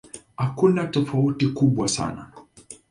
Hakuna 0.37 0.87
tofauti 0.87 1.47
kubwa 1.47 1.87
sana. 1.87 2.31